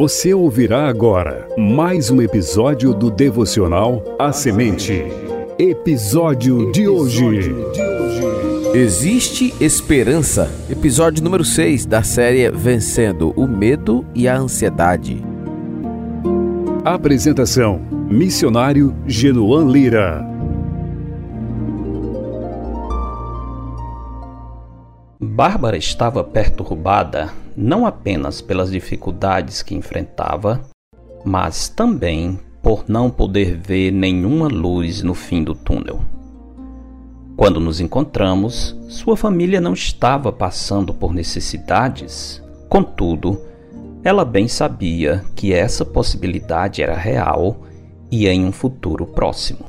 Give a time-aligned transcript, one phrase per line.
[0.00, 5.02] Você ouvirá agora mais um episódio do devocional A Semente.
[5.58, 7.54] Episódio de hoje.
[8.72, 10.50] Existe esperança.
[10.70, 15.22] Episódio número 6 da série Vencendo o Medo e a Ansiedade.
[16.82, 20.26] Apresentação: Missionário Genuan Lira.
[25.20, 30.60] Bárbara estava perturbada não apenas pelas dificuldades que enfrentava,
[31.24, 36.00] mas também por não poder ver nenhuma luz no fim do túnel.
[37.36, 43.40] Quando nos encontramos, sua família não estava passando por necessidades, contudo,
[44.04, 47.62] ela bem sabia que essa possibilidade era real
[48.10, 49.64] e em um futuro próximo.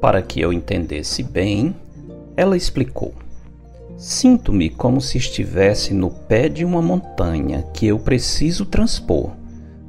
[0.00, 1.74] Para que eu entendesse bem,
[2.36, 3.14] ela explicou.
[3.96, 9.30] Sinto-me como se estivesse no pé de uma montanha que eu preciso transpor,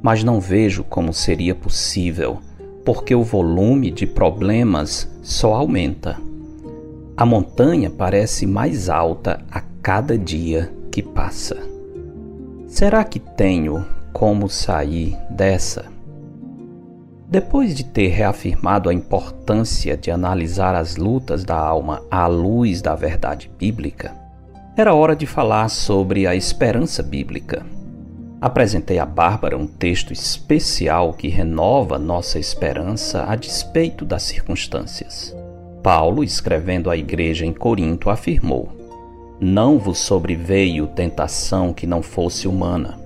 [0.00, 2.38] mas não vejo como seria possível,
[2.84, 6.18] porque o volume de problemas só aumenta.
[7.14, 11.58] A montanha parece mais alta a cada dia que passa.
[12.66, 15.97] Será que tenho como sair dessa?
[17.30, 22.94] Depois de ter reafirmado a importância de analisar as lutas da alma à luz da
[22.94, 24.16] verdade bíblica,
[24.74, 27.66] era hora de falar sobre a esperança bíblica.
[28.40, 35.36] Apresentei a Bárbara um texto especial que renova nossa esperança a despeito das circunstâncias.
[35.82, 38.70] Paulo, escrevendo à igreja em Corinto, afirmou:
[39.38, 42.97] Não vos sobreveio tentação que não fosse humana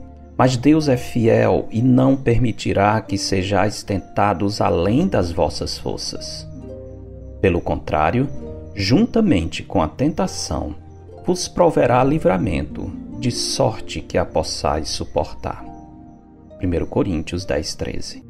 [0.43, 6.45] mas Deus é fiel e não permitirá que sejais tentados além das vossas forças.
[7.41, 8.29] Pelo contrário,
[8.75, 10.75] juntamente com a tentação,
[11.25, 12.91] vos proverá livramento,
[13.21, 15.65] de sorte que a possais suportar.
[16.61, 18.25] 1 Coríntios 10, 13.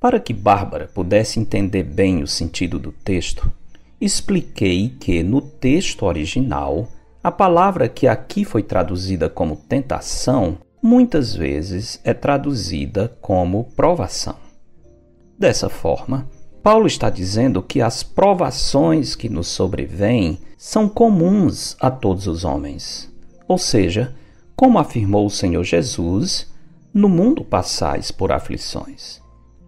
[0.00, 3.48] Para que Bárbara pudesse entender bem o sentido do texto,
[4.00, 6.88] expliquei que no texto original
[7.28, 14.36] a palavra que aqui foi traduzida como tentação muitas vezes é traduzida como provação.
[15.38, 16.26] Dessa forma,
[16.62, 23.12] Paulo está dizendo que as provações que nos sobrevêm são comuns a todos os homens.
[23.46, 24.16] Ou seja,
[24.56, 26.50] como afirmou o Senhor Jesus,
[26.94, 29.20] no mundo passais por aflições.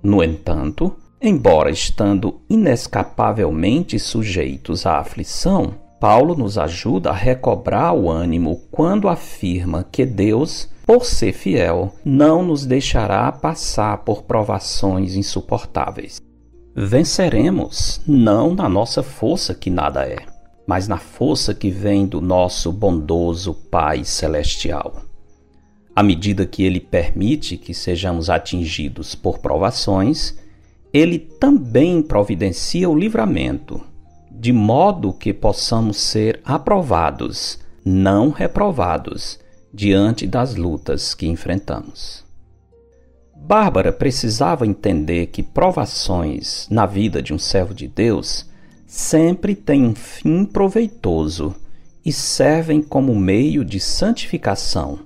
[0.03, 8.63] No entanto, embora estando inescapavelmente sujeitos à aflição, Paulo nos ajuda a recobrar o ânimo
[8.71, 16.19] quando afirma que Deus, por ser fiel, não nos deixará passar por provações insuportáveis.
[16.75, 20.17] Venceremos não na nossa força que nada é,
[20.67, 25.03] mas na força que vem do nosso bondoso Pai Celestial.
[25.95, 30.35] À medida que Ele permite que sejamos atingidos por provações,
[30.95, 33.90] Ele também providencia o livramento
[34.41, 39.39] de modo que possamos ser aprovados, não reprovados,
[39.71, 42.25] diante das lutas que enfrentamos.
[43.37, 48.49] Bárbara precisava entender que provações na vida de um servo de Deus
[48.87, 51.55] sempre têm um fim proveitoso
[52.03, 55.01] e servem como meio de santificação,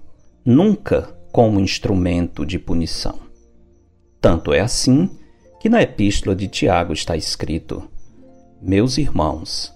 [0.44, 3.19] nunca como instrumento de punição.
[4.21, 5.11] Tanto é assim
[5.59, 7.83] que na epístola de Tiago está escrito:
[8.66, 9.75] meus irmãos,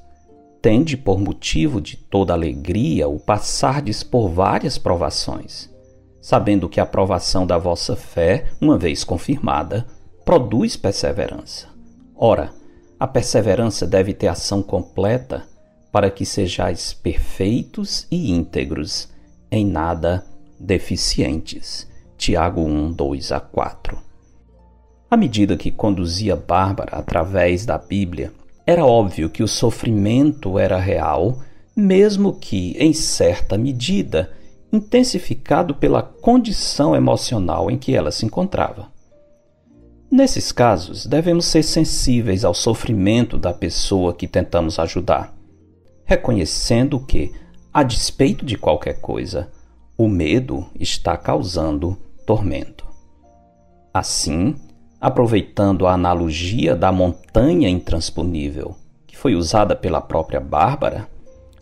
[0.62, 5.68] tende por motivo de toda alegria o passardes por várias provações,
[6.22, 9.86] sabendo que a provação da vossa fé, uma vez confirmada,
[10.24, 11.68] produz perseverança.
[12.16, 12.50] Ora,
[12.98, 15.46] a perseverança deve ter ação completa,
[15.92, 19.10] para que sejais perfeitos e íntegros,
[19.50, 20.24] em nada
[20.58, 21.86] deficientes.
[22.16, 23.98] Tiago 1, 2 a 4.
[25.10, 28.32] À medida que conduzia Bárbara através da Bíblia,
[28.68, 31.38] era óbvio que o sofrimento era real,
[31.74, 34.30] mesmo que, em certa medida,
[34.70, 38.92] intensificado pela condição emocional em que ela se encontrava.
[40.10, 45.34] Nesses casos, devemos ser sensíveis ao sofrimento da pessoa que tentamos ajudar,
[46.04, 47.32] reconhecendo que,
[47.72, 49.50] a despeito de qualquer coisa,
[49.96, 52.84] o medo está causando tormento.
[53.94, 54.54] Assim,
[55.00, 61.08] aproveitando a analogia da montanha intransponível, que foi usada pela própria Bárbara,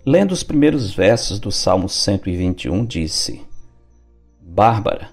[0.04, 3.42] lendo os primeiros versos do Salmo 121, disse:
[4.40, 5.10] Bárbara,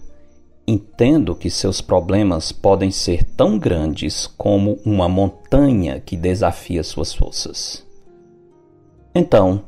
[0.68, 7.86] entendo que seus problemas podem ser tão grandes como uma montanha que desafia suas forças.
[9.14, 9.64] Então,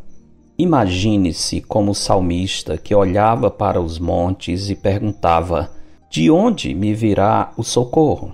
[0.57, 5.69] Imagine-se como o salmista que olhava para os montes e perguntava:
[6.09, 8.33] De onde me virá o socorro?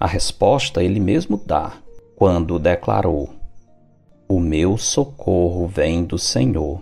[0.00, 1.74] A resposta ele mesmo dá
[2.16, 3.28] quando declarou:
[4.26, 6.80] O meu socorro vem do Senhor,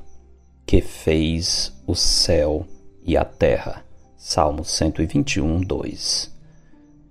[0.65, 2.65] que fez o céu
[3.03, 3.85] e a terra.
[4.17, 6.32] Salmo 121, 2.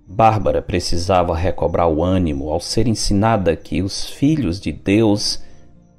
[0.06, 5.42] Bárbara precisava recobrar o ânimo ao ser ensinada que os filhos de Deus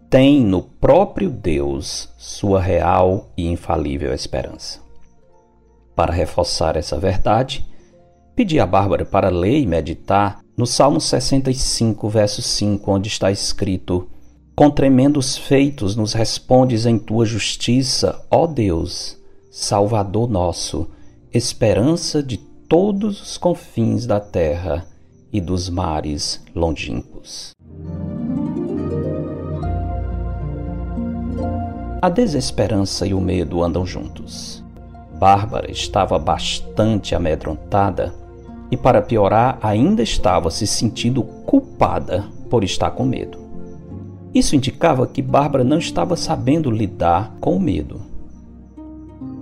[0.09, 4.79] têm no próprio Deus sua real e infalível esperança.
[5.95, 7.69] Para reforçar essa verdade,
[8.39, 14.07] pedi a Bárbara para ler e meditar no Salmo 65, verso 5, onde está escrito:
[14.55, 19.17] Com tremendos feitos nos respondes em tua justiça, ó Deus,
[19.51, 20.87] Salvador nosso,
[21.33, 24.87] esperança de todos os confins da terra
[25.33, 27.51] e dos mares longínquos.
[32.01, 34.63] A desesperança e o medo andam juntos.
[35.19, 38.28] Bárbara estava bastante amedrontada
[38.71, 43.37] e, para piorar, ainda estava se sentindo culpada por estar com medo.
[44.33, 48.01] Isso indicava que Bárbara não estava sabendo lidar com o medo.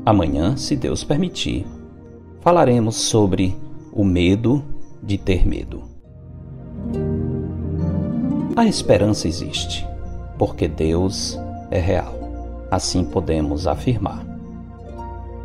[0.06, 1.66] Amanhã, se Deus permitir,
[2.40, 3.56] falaremos sobre
[3.92, 4.64] o medo
[5.04, 5.84] de ter medo.
[8.56, 9.86] A esperança existe,
[10.38, 11.38] porque Deus
[11.70, 12.18] é real
[12.70, 14.26] assim podemos afirmar.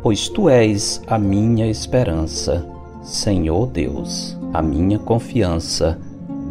[0.01, 2.65] Pois tu és a minha esperança,
[3.03, 5.99] Senhor Deus, a minha confiança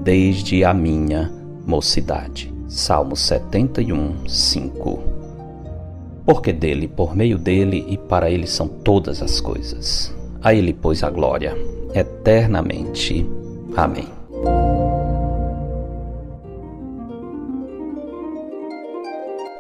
[0.05, 1.33] desde a minha
[1.67, 2.53] mocidade.
[2.69, 5.03] Salmo 71, 5.
[6.27, 10.15] Porque dele, por meio dele e para ele são todas as coisas.
[10.43, 11.57] A ele, pois, a glória
[11.95, 13.27] eternamente.
[13.75, 14.22] Amém.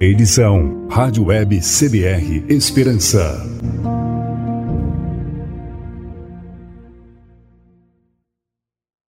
[0.00, 3.44] Edição Rádio Web CBR Esperança.